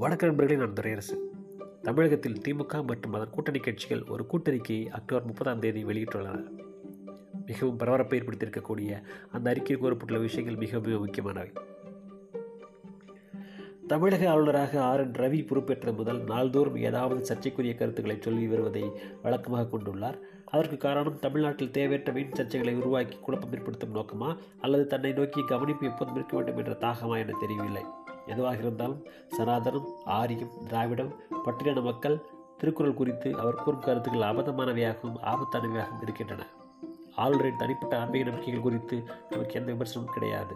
[0.00, 1.16] வணக்க நண்பர்களே நான் துரையரசு.
[1.82, 6.48] தமிழகத்தில் திமுக மற்றும் அதன் கூட்டணி கட்சிகள் ஒரு கூட்டறிக்கையை அக்டோபர் முப்பதாம் தேதி வெளியிட்டுள்ளன.
[7.46, 9.02] மிகவும் பரபரப்பை ஏற்படுத்தியிருக்கக்கூடிய
[9.32, 11.52] அந்த அறிக்கையில் கூறப்பட்டுள்ள விஷயங்கள் மிக மிக முக்கியமானவை.
[13.86, 18.92] தமிழக ஆளுநராக ஆர் என் ரவி பொறுப்பேற்ற முதல் நாள்தோறும் ஏதாவது சர்ச்சைக்குரிய கருத்துக்களை சொல்லி வருவதை
[19.22, 20.18] வழக்கமாக கொண்டுள்ளார்.
[20.44, 26.14] அதற்கு காரணம் தமிழ்நாட்டில் தேவையற்ற வீண் சர்ச்சைகளை உருவாக்கி குழப்பம் ஏற்படுத்தும் நோக்கமா அல்லது தன்னை நோக்கி கவனிப்பு எப்போதும்
[26.14, 27.82] இருக்க வேண்டும் என்ற தாகமா என தெரியவில்லை.
[28.30, 29.00] எதுவாக இருந்தாலும்
[29.38, 31.12] சனாதனம் ஆரியம் திராவிடம்
[31.44, 32.16] பட்டியலின மக்கள்
[32.58, 36.46] திருக்குறள் குறித்து அவர் கூறும் கருத்துக்கள் அபத்தமானவையாகவும் ஆபத்தானவையாகவும் இருக்கின்றன.
[37.16, 38.96] ஆளுநரின் தனிப்பட்ட ஆன்மீக நம்பிக்கைகள் குறித்து
[39.30, 40.54] நமக்கு எந்த விமர்சனமும் கிடையாது.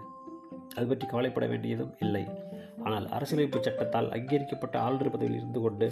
[0.76, 2.24] அது பற்றி கவலைப்பட வேண்டியதும் இல்லை.
[2.84, 5.88] ஆனால் அரசியலமைப்பு சட்டத்தால் அங்கீகரிக்கப்பட்ட ஆளுநர் பதவியில் இருந்து கொண்டு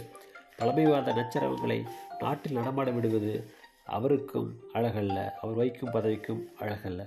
[0.57, 1.79] பழமைவாத நச்சரவங்களை
[2.19, 3.33] நாட்டில் நடமாட விடுவது
[3.85, 5.19] அவருக்கும் அழகல்ல.
[5.43, 7.03] அவர் வைக்கும் பதவிக்கும் அழகல்ல.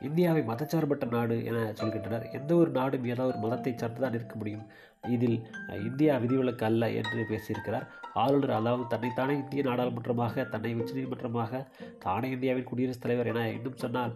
[0.00, 2.32] இந்தியாவை மதச்சார்பற்ற நாடு என சொல்கின்றனர்.
[2.32, 4.66] எந்த ஒரு நாடும் ஏதாவது ஒரு மதத்தை சார்ந்துதான் இருக்க முடியும்.
[5.08, 5.46] இதில்
[5.84, 7.86] இந்தியா விதிவிலக்கு அல்ல என்று பேசியிருக்கிறார்.
[8.14, 11.66] ஆளுநர் அதாவது தன்னைத்தானே இந்திய நாடாளுமன்றமாக தன்னை உச்சநீதிமன்றமாக
[11.98, 14.14] தானே இந்தியாவின் குடியரசுத் தலைவர் என இன்னும் சொன்னால்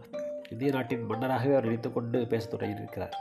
[0.50, 3.16] இந்திய நாட்டின் மன்னராகவே அவர் நினைத்துக்கொண்டு கொண்டு பேசத் தொடங்கியிருக்கிறார்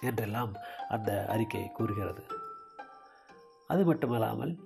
[0.00, 0.52] என்றெல்லாம்
[0.88, 2.24] அந்த அறிக்கை கூறுகிறது.
[3.66, 4.58] அது மட்டுமல்லாமல்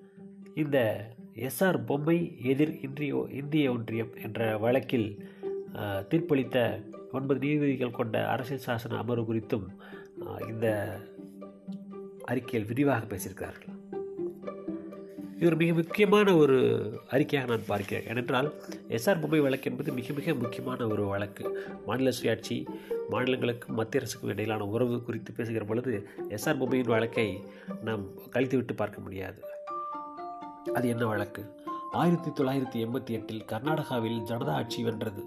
[0.55, 5.31] இந்த எஸ்ஆர் பொம்மை எதிர் இன்றிய இந்திய ஒன்றியம் என்ற வழக்கில்
[6.11, 6.59] தீர்ப்பளித்த
[7.13, 9.67] ஒன்பது நீதிபதிகள் கொண்ட அரசியல் சாசன அமர்வு குறித்தும்
[10.49, 10.67] இந்த
[12.31, 13.77] அறிக்கையில் விரிவாக பேசியிருக்கிறார்கள்.
[15.37, 16.57] இது ஒரு மிக முக்கியமான ஒரு
[17.11, 18.07] அறிக்கையாக நான் பார்க்கிறேன்.
[18.09, 18.49] ஏனென்றால்
[18.97, 21.45] எஸ்ஆர் பொம்மை வழக்கு என்பது மிக மிக முக்கியமான ஒரு வழக்கு.
[21.87, 22.57] மாநில சுயாட்சி
[23.13, 25.93] மாநிலங்களுக்கும் மத்திய அரசுக்கும் இடையிலான உறவு குறித்து பேசுகிற பொழுது
[26.29, 27.29] எஸ்ஆர் பொம்மையின் வழக்கை
[27.85, 28.05] நாம்
[28.35, 29.41] கழித்துவிட்டு பார்க்க முடியாது.
[30.75, 31.45] அது என்ன வழக்கு?
[31.93, 35.23] ஆயிரத்தி தொள்ளாயிரத்தி எண்பத்தி எட்டில் கர்நாடகாவில் ஜனதா ஆட்சி வென்றது.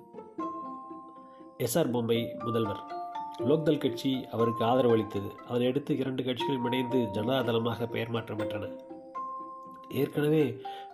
[1.59, 2.79] எஸ்ஆர் பொம்மை முதல்வர்.
[3.49, 8.69] லோக்தல் கட்சி அவருக்கு ஆதரவு அளித்தது அதனையடுத்து இரண்டு கட்சிகளும் இணைந்து ஜனதாதளமாக பெயர் மாற்றம் பெற்றன
[10.01, 10.43] ஏற்கனவே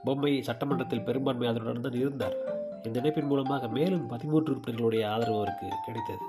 [0.03, 2.35] பொம்மை சட்டமன்றத்தில் பெரும்பான்மை ஆதரவுடன் தான் இருந்தார்.
[2.85, 6.28] இந்த இணைப்பின் மூலமாக மேலும் பதிமூன்று உறுப்பினர்களுடைய ஆதரவு அவருக்கு கிடைத்தது.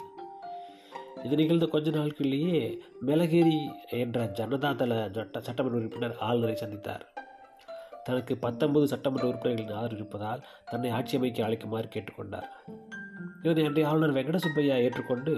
[1.25, 2.61] இது நிகழ்ந்த கொஞ்ச நாட்களிலேயே
[3.09, 3.59] மெலகேரி
[4.03, 7.05] என்ற ஜனதா தள சட்ட சட்டமன்ற உறுப்பினர் ஆளுநரை சந்தித்தார்.
[8.07, 12.49] தனக்கு பத்தொன்பது சட்டமன்ற உறுப்பினர்களின் ஆதரவு இருப்பதால் தன்னை ஆட்சி அமைக்க அழைக்குமாறு கேட்டுக்கொண்டார்.
[13.43, 15.33] இதனை அன்றைய ஆளுநர் வெங்கட சுப்பையா ஏற்றுக்கொண்டு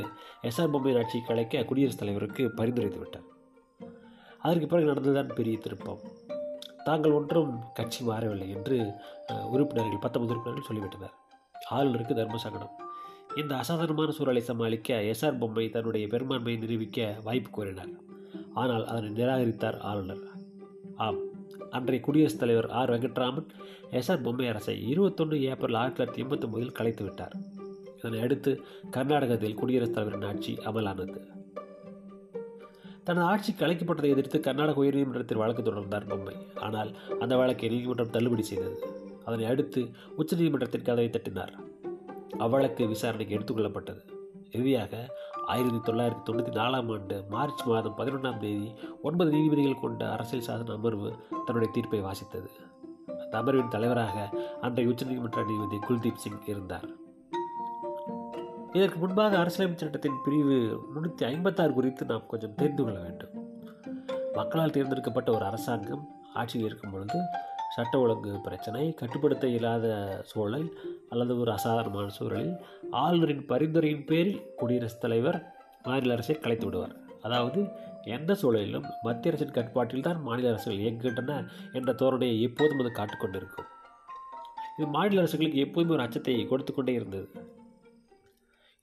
[0.49, 3.27] எஸ்ஆர் பொம்மையின் ஆட்சியை கலைக்க குடியரசுத் தலைவருக்கு பரிந்துரைத்து விட்டார்.
[4.47, 6.01] அதற்கு பிறகு நடந்ததுதான் பெரிய திருப்பம்.
[6.85, 8.77] தாங்கள் ஒன்றும் கட்சி மாறவில்லை என்று
[9.51, 11.15] உறுப்பினர்கள் பத்தொன்பது உறுப்பினர்கள் சொல்லிவிட்டனர்.
[11.77, 12.73] ஆளுநருக்கு தர்மசகனம்
[13.41, 17.93] இந்த அசாதாரணமான சூழலை சமாளிக்க எஸ்ஆர் பொம்மை தன்னுடைய பெரும்பான்மையை நிரூபிக்க வாய்ப்பு கோரினார்.
[18.61, 20.25] ஆனால் அதனை நிராகரித்தார் ஆளுநர்.
[21.05, 21.21] ஆம்
[21.77, 23.49] அன்றைய குடியரசுத் தலைவர் ஆர் வெங்கட்ராமன்
[23.99, 27.35] எஸ்ஆர் பொம்மை அரசை இருபத்தொன்று ஏப்ரல் ஆயிரத்தி தொள்ளாயிரத்தி எண்பத்தி ஒன்பதில் கலைத்து விட்டார்.
[28.03, 31.27] இதனை அடுத்து கர்நாடகத்தில் குடியரசுத் தலைவரின் ஆட்சி அமலானது.
[33.05, 36.35] தனது ஆட்சி கலைக்கப்பட்டதை எதிர்த்து கர்நாடக உயர்நீதிமன்றத்தில் வழக்கு தொடர்ந்தார் பொம்மை.
[36.55, 38.87] ஆனால் அந்த வழக்கை நீதிமன்றம் தள்ளுபடி செய்தது.
[39.25, 41.53] அதனை அடுத்து உச்சநீதிமன்றத்தின் கதவை தட்டினார்.
[42.39, 44.01] அவ்வழக்கு விசாரணைக்கு எடுத்துக்கொள்ளப்பட்டது
[44.51, 50.73] இறுதியாக ஆயிரத்தி தொள்ளாயிரத்தி தொண்ணூற்றி நாலாம் ஆண்டு மார்ச் மாதம் பதினொன்றாம் தேதி ஒன்பது நீதிபதிகள் கொண்ட அரசியல் சாசன
[50.73, 51.13] அமர்வு
[51.47, 52.51] தன்னுடைய தீர்ப்பை வாசித்தது.
[53.07, 54.31] அந்த அமர்வின் தலைவராக
[54.61, 57.01] அன்றைய உச்சநீதிமன்ற நீதிபதி குல்தீப் சிங் இருந்தார்.
[58.77, 60.57] இதற்கு முன்பாக அரசியலமைப்பு சட்டத்தின் பிரிவு
[60.93, 63.33] முன்னூற்றி ஐம்பத்தாறு குறித்து நாம் கொஞ்சம் தெரிந்து கொள்ள வேண்டும்.
[64.39, 66.05] மக்களால் தேர்ந்தெடுக்கப்பட்ட ஒரு அரசாங்கம்
[66.41, 67.19] ஆட்சியில் இருக்கும் பொழுது
[67.75, 69.87] சட்ட ஒழுங்கு பிரச்சனை கட்டுப்படுத்த இயலாத
[70.31, 70.67] சூழல்
[71.13, 72.55] அல்லது ஒரு அசாதாரணமான சூழலில்
[73.03, 75.39] ஆளுநரின் பரிந்துரையின் பேரில் குடியரசுத் தலைவர்
[75.87, 76.97] மாநில அரசை கலைத்து விடுவார்.
[77.23, 77.61] அதாவது
[78.17, 81.41] எந்த சூழலிலும் மத்திய அரசின் கட்டுப்பாட்டில் தான் மாநில அரசுகள் இயங்குகின்றன
[81.79, 83.69] என்ற தோரணையை எப்போதும் அது காட்டிக்கொண்டிருக்கும்.
[84.77, 87.29] இது மாநில அரசுகளுக்கு எப்போதுமே ஒரு அச்சத்தை கொடுத்து கொண்டே இருந்தது.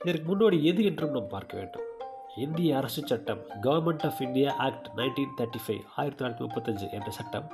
[0.05, 1.87] இதற்கு முன்னோடி எது என்றும் நாம் பார்க்க வேண்டும்.
[2.37, 7.47] இந்திய அரசு சட்டம் Government of India Act nineteen thirty five ஆயிரத்தி தொள்ளாயிரத்தி முப்பத்தஞ்சு என்ற சட்டம்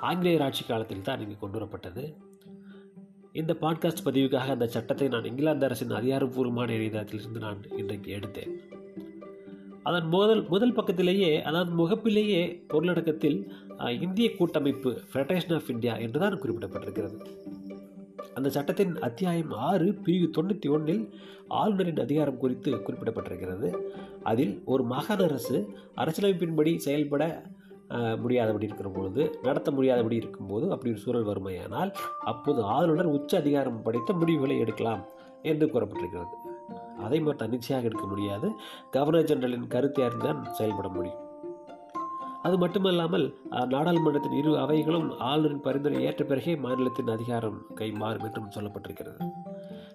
[0.00, 2.04] ஆங்கிலேயர் ஆட்சி காலத்தில் தான் இங்கு கொண்டு வரப்பட்டது
[3.32, 8.54] இந்த பாட்காஸ்ட் பதிவுக்காக அந்த சட்டத்தை நான் இங்கிலாந்து அரசின் அதிகாரப்பூர்வமான இணையதளத்திலிருந்து நான் இன்றைக்கு எடுத்தேன்.
[9.82, 12.42] அதன் முதல் முதல் பக்கத்திலேயே அதாவது முகப்பிலேயே
[12.72, 13.38] பொருளடக்கத்தில்
[14.00, 17.18] இந்திய கூட்டமைப்பு ஃபெடரேஷன் ஆஃப் இந்தியா என்றுதான் குறிப்பிடப்பட்டிருக்கிறது.
[18.34, 21.14] அந்த சட்டத்தின் அத்தியாயம் ஆறு பிரிவு தொண்ணூற்றி ஒன்றில்
[21.48, 23.68] ஆளுநரின் அதிகாரம் குறித்து குறிப்பிடப்பட்டிருக்கிறது.
[24.22, 25.56] அதில் ஒரு மாகாண அரசு
[25.96, 27.24] அரசியலமைப்பின்படி செயல்பட
[28.22, 31.90] முடியாதபடி இருக்கிற பொழுது நடத்த முடியாதபடி இருக்கும்போது அப்படி ஒரு சூழல் வருமையானால்
[32.24, 35.02] அப்போது ஆளுநர் உச்ச அதிகாரம் படைத்த முடிவுகளை எடுக்கலாம்
[35.42, 36.34] என்று கூறப்பட்டிருக்கிறது.
[36.98, 38.50] அதை மட்டும் தன்னிச்சையாக எடுக்க முடியாது.
[38.90, 41.20] கவர்னர் ஜெனரலின் கருத்தை அறிந்துதான் செயல்பட முடியும்.
[42.46, 43.24] அது மட்டுமல்லாமல்
[43.72, 49.18] நாடாளுமன்றத்தின் இரு அவைகளும் ஆளுநரின் பரிந்துரை ஏற்ற பிறகே மாநிலத்தின் அதிகாரம் கை மாறும் என்றும் சொல்லப்பட்டிருக்கிறது.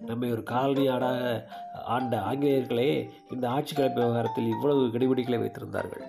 [0.10, 1.22] நம்மை ஒரு காலனி ஆடாக
[1.96, 2.90] ஆண்ட ஆங்கிலேயர்களே
[3.36, 6.06] இந்த ஆட்சி கலப்பு விவகாரத்தில் இவ்வளவு கெடுபிடிகளை வைத்திருந்தார்கள்.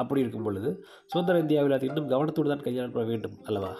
[0.00, 0.70] அப்படி இருக்கும் பொழுது
[1.10, 3.72] சுதந்திர இந்தியாவில் அது இன்னும் கவனத்தோடு தான் கையாளப்பட வேண்டும் அல்லவா?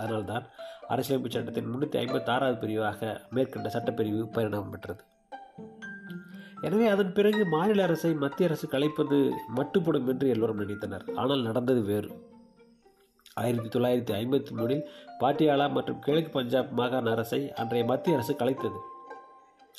[0.00, 0.44] அதனால்தான்
[0.92, 5.02] அரசியலமைப்பு சட்டத்தின் முன்னூற்றி ஐம்பத்தாறாவது பிரிவாக மேற்கண்ட சட்டப்பிரிவு பரிணாமம் பெற்றது.
[6.62, 11.14] எனவே அதன் பிறகு மாநில அரசை மத்திய அரசு கலைப்பது மட்டுப்படும் என்று எல்லோரும் நினைத்தனர்.
[11.14, 12.10] ஆனால் நடந்தது வேறு.
[13.34, 14.82] ஆயிரத்தி தொள்ளாயிரத்தி ஐம்பத்தி மூணில்
[15.20, 18.78] பாட்டியாலா மற்றும் கிழக்கு பஞ்சாப் மாகாண அரசை அன்றைய மத்திய அரசு கலைத்தது.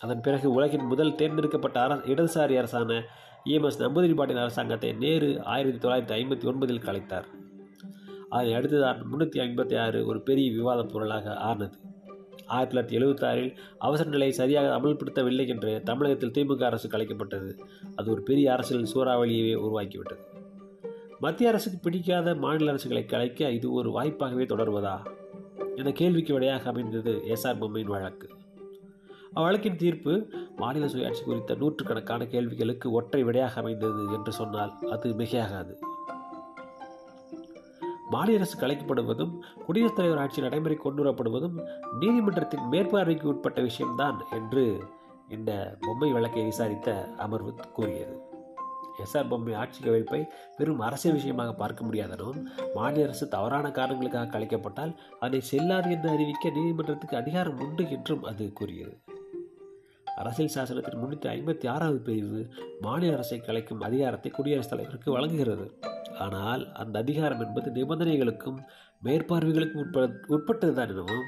[0.02, 3.04] அதன் பிறகு உலகின் முதல் தேர்ந்தெடுக்கப்பட்ட அர இடதுசாரி அரசான
[3.46, 7.26] இஎம்எஸ் நம்பூதிரிபாட்டின் அரசாங்கத்தை நேரு ஆயிரத்தி தொள்ளாயிரத்தி ஐம்பத்தி ஒன்பதில் கலைத்தார்.
[8.30, 11.78] அதை அடுத்துதான் முன்னூற்றி ஐம்பத்தி ஆறு ஒரு பெரிய விவாதப் பொருளாக ஆனது.
[12.54, 17.52] ஆயிரத்தி தொள்ளாயிரத்தி எழுபத்தாறில் அவசர நிலையை சரியாக அமல்படுத்தவில்லை என்று தமிழகத்தில் திமுக அரசு கலைக்கப்பட்டது.
[17.96, 20.24] அது ஒரு பெரிய அரசியல் சூறாவளியவே உருவாக்கிவிட்டது.
[21.20, 24.98] மத்திய அரசுக்கு பிடிக்காத மாநில அரசுகளை கலைக்க இது ஒரு வாய்ப்பாகவே தொடர்வதா?
[25.76, 28.30] என கேள்விக்கு விடையாக அமைந்தது எஸ்ஆர் பொம்மையின் வழக்கு.
[29.36, 35.74] அவ்வழக்கின் தீர்ப்பு மாநில சுயாட்சி குறித்த நூற்றுக்கணக்கான கேள்விகளுக்கு ஒற்றை விடையாக அமைந்தது என்று சொன்னால் அது மிகையாகாது.
[38.10, 41.68] மாநில அரசு கலைக்கப்படுவதும் குடியரசுத் தலைவர் ஆட்சி நடைமுறை கொண்டு வரப்படுவதும்
[42.00, 44.84] நீதிமன்றத்தின் மேற்பார்வைக்கு உட்பட்ட விஷயம்தான் என்று
[45.30, 48.18] இந்த பொம்மை வழக்கை விசாரித்த அமர்வு கூறியது.
[49.04, 50.28] எஸ்ஆர் பொம்மை ஆட்சி கவிழ்ப்பை
[50.58, 52.44] வெறும் அரசியல் விஷயமாக பார்க்க முடியாதனும்
[52.76, 59.02] மாநில அரசு தவறான காரணங்களுக்காக கலைக்கப்பட்டால் அதை செல்லாது என்று அறிவிக்க நீதிமன்றத்துக்கு அதிகாரம் உண்டு என்றும் அது கூறியது.
[60.16, 62.50] அரசியல் சாசனத்தின் முன்னூற்றி ஐம்பத்தி ஆறாவது பிரிவு
[62.82, 65.80] மாநில அரசை கலைக்கும் அதிகாரத்தை குடியரசுத் தலைவருக்கு வழங்குகிறது.
[66.20, 68.60] ஆனால் அந்த அதிகாரம் என்பது நிபந்தனைகளுக்கும்
[69.06, 71.26] மேற்பார்வைகளுக்கும் உட்பட உட்பட்டதுதான் எனவும்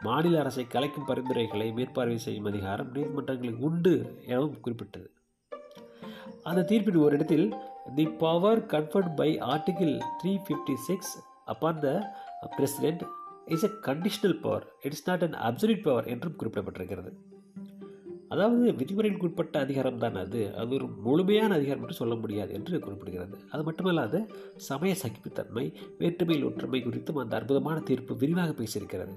[0.00, 5.10] மாநில அரசை கலைக்கும் பரிந்துரைகளை மேற்பார்வை செய்யும் அதிகாரம் நீதிமன்றங்களுக்கு உண்டு எனவும் குறிப்பிட்டது.
[6.42, 7.56] அந்த தீர்ப்பின் ஒரு இடத்தில்
[7.94, 11.12] the power conferred by article three fifty six
[11.44, 12.14] upon the
[12.56, 13.04] president
[13.46, 14.66] is a conditional power.
[14.82, 17.12] It's not an absolute power என்றும் குறிப்பிடப்பட்டிருக்கிறது.
[18.32, 20.56] அதாவது விதிமுறைகளுக்கு உட்பட்ட அதிகாரம் தான் அது.
[20.56, 23.34] அது ஒரு முழுமையான அதிகாரம் என்று சொல்ல முடியாது என்று குறிப்பிடுகிறது.
[23.50, 29.14] அது மட்டுமல்லாது சமய சகிப்புத்தன்மை வேற்றுமையில் ஒற்றுமை குறித்தும் அந்த அற்புதமான தீர்ப்பு விரிவாக பேசியிருக்கிறது.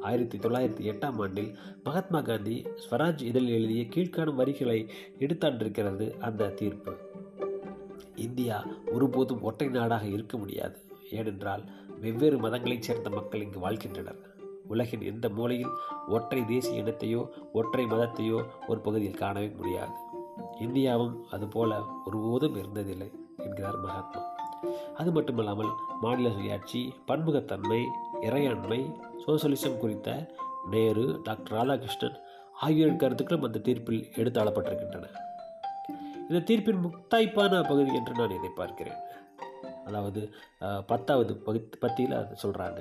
[0.00, 4.88] ஆயிரத்தி தொள்ளாயிரத்தி எட்டாம் ஆண்டில் மகாத்மா காந்தி ஸ்வராஜ் இதழில் எழுதிய கீழ்காணும் வரிகளை
[5.18, 6.96] எடுத்தாண்டிருக்கிறது அந்த தீர்ப்பு.
[8.16, 10.78] இந்தியா ஒருபோதும் ஒற்றை நாடாக இருக்க முடியாது.
[11.10, 11.64] ஏனென்றால்
[12.00, 14.38] வெவ்வேறு மதங்களைச் சேர்ந்த மக்கள் இங்கு வாழ்கின்றனர்.
[14.74, 15.74] உலகின் எந்த மூலையில்
[16.16, 17.22] ஒற்றை தேசிய இனத்தையோ
[17.58, 18.38] ஒற்றை மதத்தையோ
[18.70, 19.94] ஒரு பகுதியில் காணவே முடியாது.
[20.64, 23.10] இந்தியாவும் அதுபோல ஒருபோதும் இருந்ததில்லை
[23.44, 24.22] என்கிறார் மகாத்மா.
[25.00, 25.72] அது மட்டுமல்லாமல்
[26.02, 27.80] மாநில சுயாட்சி பன்முகத்தன்மை
[28.26, 28.80] இறையாண்மை
[29.24, 30.08] சோசலிசம் குறித்த
[30.72, 32.18] நேரு டாக்டர் ராதாகிருஷ்ணன்
[32.64, 35.06] ஆகியோரின் கருத்துக்களும் அந்த தீர்ப்பில் எடுத்தாளப்பட்டிருக்கின்றன.
[36.28, 39.00] இந்த தீர்ப்பின் முக்தாய்ப்பான பகுதி என்று நான் இதை பார்க்கிறேன்.
[39.88, 40.20] அதாவது
[40.90, 42.80] பத்தாவது பகுதி பத்தியில் அதை சொல்கிறாங்க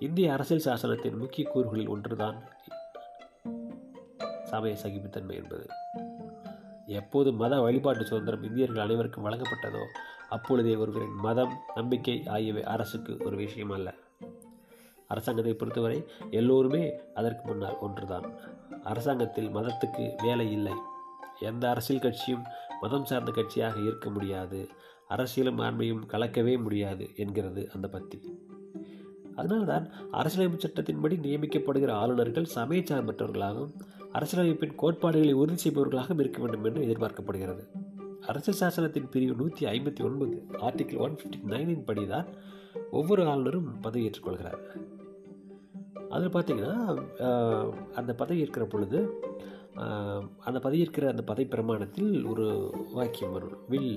[0.00, 2.42] இந்திய அரசியல் சாசனத்தின் முக்கிய கூறுகளில் ஒன்றுதான்
[4.44, 5.66] சமய சகிப்புத்தன்மை என்பது.
[6.86, 9.84] எப்போது மத வழிபாட்டு சுதந்திரம் இந்தியர்கள் அனைவருக்கும் வழங்கப்பட்டதோ
[10.28, 13.94] அப்பொழுதே ஒருவரின் மதம் நம்பிக்கை ஆகியவை அரசுக்கு ஒரு விஷயம் அல்ல.
[15.08, 18.34] அரசாங்கத்தை பொறுத்தவரை எல்லோருமே அதற்கு முன்னால் ஒன்றுதான்.
[18.84, 20.72] அரசாங்கத்தில் மதத்துக்கு வேலை இல்லை.
[21.40, 22.44] எந்த அரசியல் கட்சியும்
[22.80, 24.68] மதம் சார்ந்த கட்சியாக இருக்க முடியாது.
[25.10, 28.44] அரசியலும் ஆண்மையும் கலக்கவே முடியாது என்கிறது அந்த பத்தி.
[29.36, 33.74] அதனால்தான் அரசியலமைப்பு சட்டத்தின்படி நியமிக்கப்படுகிற ஆளுநர்கள் சமய சார்பற்றவர்களாகவும்
[34.12, 37.62] அரசியலமைப்பின் கோட்பாடுகளை உறுதி செய்பவர்களாகவும் இருக்க வேண்டும் என்று எதிர்பார்க்கப்படுகிறது.
[38.26, 42.26] அரசியல் சாசனத்தின் பிரிவு நூற்றி ஐம்பத்தி ஒன்பது ஆர்டிகிள் ஒன் ஃபிஃப்டி நைனின் படி தான்
[42.90, 44.62] ஒவ்வொரு ஆளுநரும் பதவி ஏற்றுக்கொள்கிறார்
[46.10, 46.74] அதில் பார்த்தீங்கன்னா
[47.94, 48.98] அந்த பதவி ஏற்கிற பொழுது
[50.48, 52.46] அந்த பதியிருக்கிற அந்த பதவி பிரமாணத்தில் ஒரு
[52.98, 53.58] வாக்கியம் வரும்.
[53.72, 53.94] Will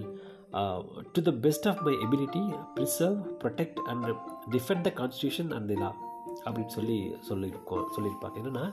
[1.15, 2.43] to the best of my ability
[2.75, 4.07] preserve protect and
[4.55, 5.91] defend the constitution and law
[6.45, 6.97] அப்படின்னு சொல்லி
[7.29, 8.35] சொல்லியிருக்கோம் சொல்லியிருப்பாங்க.
[8.41, 8.65] என்னென்னா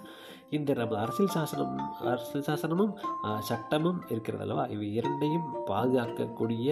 [0.56, 1.72] இந்த நம்ம அரசியல் சாசனம்
[2.10, 2.92] அரசியல் சாசனமும்
[3.48, 4.64] சட்டமும் இருக்கிறது அல்லவா?
[4.74, 6.68] இவை இரண்டையும் பாதுகாக்கக்கூடிய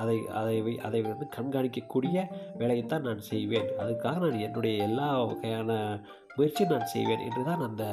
[0.00, 0.56] அதை அதை
[0.88, 2.24] அதை வந்து கண்காணிக்கக்கூடிய
[2.60, 3.68] வேலையைத்தான் நான் செய்வேன்.
[3.84, 5.70] அதுக்காக நான் என்னுடைய எல்லா வகையான
[6.36, 7.84] முயற்சியும் நான் செய்வேன் என்று தான் அந்த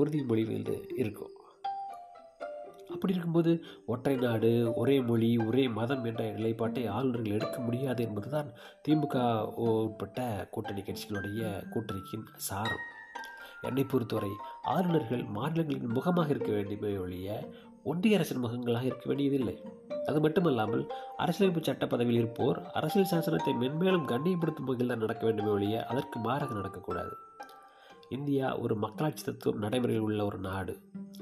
[0.00, 1.34] உறுதிமொழியில் இருக்கும்.
[2.94, 3.52] அப்படி இருக்கும்போது
[3.92, 4.50] ஒற்றை நாடு
[4.80, 8.48] ஒரே மொழி ஒரே மதம் என்ற நிலைப்பாட்டை ஆளுநர்கள் எடுக்க முடியாது என்பதுதான்
[8.86, 9.16] திமுக
[9.66, 11.42] உட்பட்ட கூட்டணி கட்சிகளுடைய
[11.74, 12.84] கூட்டணிக்கின் சாரம்.
[13.68, 14.32] என்னை பொறுத்தவரை
[14.74, 17.38] ஆளுநர்கள் மாநிலங்களின் முகமாக இருக்க வேண்டுமே ஒழிய
[17.90, 19.56] ஒன்றிய அரசின் முகங்களாக இருக்க வேண்டியதில்லை.
[20.08, 20.84] அது மட்டுமல்லாமல்
[21.22, 26.54] அரசியலமைப்பு சட்ட பதவியில் இருப்போர் அரசியல் சாசனத்தை மென்மேலும் கண்ணியப்படுத்தும் வகையில் தான் நடக்க வேண்டுமே ஒழிய அதற்கு மாறாக
[26.60, 27.14] நடக்கக்கூடாது.
[28.12, 30.78] இந்தியா ஒரு மக்களாட்சி தத்துவம் நடைமுறையில் உள்ள ஒரு நாடு.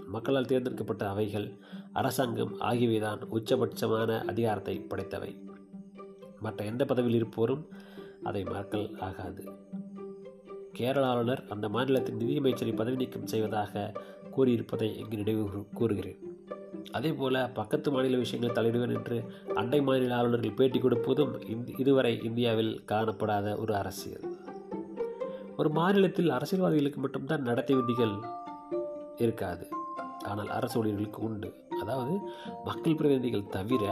[0.06, 1.56] மக்களால் தேர்ந்தெடுக்கப்பட்ட அவைகள்
[1.92, 5.42] அரசாங்கம் ஆகியவைதான் உச்சபட்சமான அதிகாரத்தை படைத்தவை.
[6.40, 7.66] மற்ற எந்த பதவியில் இருப்போரும்
[8.22, 9.52] அதை மறக்கல் ஆகாது.
[10.72, 13.92] கேரள ஆளுநர் அந்த மாநிலத்தின் நிதியமைச்சரை பதவி நீக்கம் செய்வதாக
[14.36, 16.18] கூறியிருப்பதை இங்கு நினைவு கூறுகிறேன்.
[16.90, 22.82] அதே போல பக்கத்து மாநில விஷயங்கள் தலையிடுவேன் என்று அண்டை மாநில ஆளுநர்கள் பேட்டி கொடுப்பதும் இந்த- இதுவரை இந்தியாவில்
[22.88, 24.39] காணப்படாத ஒரு அரசியல்.
[25.60, 28.14] ஒரு மாநிலத்தில் அரசியல்வாதிகளுக்கு மட்டும்தான் நடத்தை விதிகள்
[29.24, 29.64] இருக்காது.
[30.30, 31.48] ஆனால் அரசு ஊழியர்களுக்கு உண்டு.
[31.82, 32.14] அதாவது
[32.68, 33.84] மக்கள் பிரதிநிதிகள் தவிர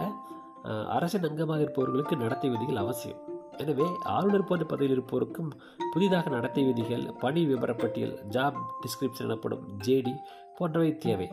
[0.97, 3.21] அரசின் அங்கமாக இருப்பவர்களுக்கு நடத்தை விதிகள் அவசியம்.
[3.63, 5.51] எனவே ஆளுநர் போன்ற பதவியில் இருப்போருக்கும்
[5.93, 10.15] புதிதாக நடத்தை விதிகள் பணி விவரப்பட்டியல் ஜாப் டிஸ்கிரிப்ஷன் எனப்படும் ஜேடி
[10.59, 11.29] போன்றவை தேவை.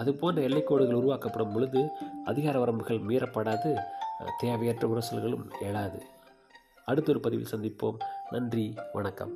[0.00, 1.82] அது போன்ற எல்லைக்கோடுகள் உருவாக்கப்படும் பொழுது
[2.32, 3.72] அதிகார வரம்புகள் மீறப்படாது
[4.42, 6.00] தேவையற்ற உரசல்களும் எழாது.
[6.88, 7.98] அடுத்த ஒரு பதிவில் சந்திப்போம்.
[8.34, 8.66] நன்றி
[8.96, 9.34] வணக்கம்.